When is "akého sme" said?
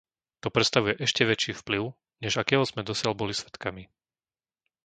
2.41-2.81